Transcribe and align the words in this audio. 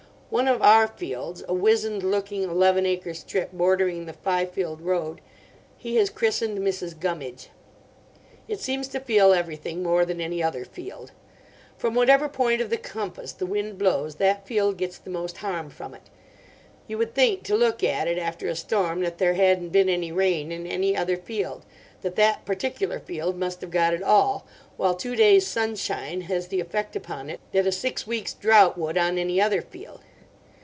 One 0.31 0.47
of 0.47 0.61
our 0.61 0.87
fields—a 0.87 1.53
wizened 1.53 2.03
looking 2.03 2.43
eleven 2.43 2.85
acre 2.85 3.13
strip 3.13 3.51
bordering 3.51 4.05
the 4.05 4.13
Fyfield 4.13 4.79
road—he 4.79 5.97
has 5.97 6.09
christened 6.09 6.59
Mrs. 6.59 6.97
Gummidge: 6.97 7.49
it 8.47 8.61
seems 8.61 8.87
to 8.87 9.01
feel 9.01 9.33
everything 9.33 9.83
more 9.83 10.05
than 10.05 10.21
any 10.21 10.41
other 10.41 10.63
field. 10.63 11.11
From 11.77 11.95
whatever 11.95 12.29
point 12.29 12.61
of 12.61 12.69
the 12.69 12.77
compass 12.77 13.33
the 13.33 13.45
wind 13.45 13.77
blows 13.77 14.15
that 14.15 14.47
field 14.47 14.77
gets 14.77 14.97
the 14.97 15.09
most 15.09 15.35
harm 15.39 15.69
from 15.69 15.93
it. 15.93 16.03
You 16.87 16.97
would 16.97 17.13
think 17.13 17.43
to 17.43 17.55
look 17.57 17.83
at 17.83 18.07
it 18.07 18.17
after 18.17 18.47
a 18.47 18.55
storm 18.55 19.01
that 19.01 19.17
there 19.17 19.33
hadn't 19.33 19.71
been 19.71 19.89
any 19.89 20.13
rain 20.13 20.49
in 20.49 20.65
any 20.65 20.95
other 20.95 21.17
field—that 21.17 22.15
that 22.15 22.45
particular 22.45 23.01
field 23.01 23.37
must 23.37 23.59
have 23.59 23.69
got 23.71 23.93
it 23.93 24.01
all; 24.01 24.47
while 24.77 24.95
two 24.95 25.17
days' 25.17 25.45
sunshine 25.45 26.21
has 26.21 26.47
the 26.47 26.61
effect 26.61 26.95
upon 26.95 27.29
it 27.29 27.41
that 27.51 27.67
a 27.67 27.71
six 27.73 28.07
weeks' 28.07 28.33
drought 28.33 28.77
would 28.77 28.97
on 28.97 29.17
any 29.17 29.41
other 29.41 29.61
field. 29.61 29.99